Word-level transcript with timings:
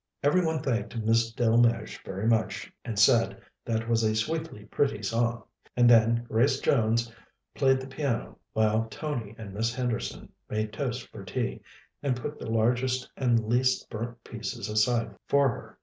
Every 0.23 0.43
one 0.43 0.63
thanked 0.63 0.97
Miss 0.97 1.31
Delmege 1.31 2.03
very 2.03 2.25
much, 2.27 2.73
and 2.83 2.97
said 2.97 3.39
that 3.65 3.87
was 3.87 4.01
a 4.03 4.15
sweetly 4.15 4.65
pretty 4.65 5.03
song; 5.03 5.43
and 5.77 5.87
then 5.87 6.23
Grace 6.27 6.59
Jones 6.59 7.11
played 7.53 7.79
the 7.79 7.85
piano 7.85 8.39
while 8.53 8.85
Tony 8.89 9.35
and 9.37 9.53
Miss 9.53 9.75
Henderson 9.75 10.29
made 10.49 10.73
toast 10.73 11.07
for 11.09 11.23
tea 11.23 11.61
and 12.01 12.15
put 12.15 12.39
the 12.39 12.49
largest 12.49 13.11
and 13.15 13.45
least 13.45 13.91
burnt 13.91 14.23
pieces 14.23 14.69
aside 14.69 15.15
for 15.27 15.49
her. 15.49 15.77